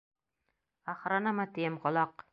Охранамы, 0.95 1.49
тием, 1.59 1.81
ҡолаҡ! 1.87 2.29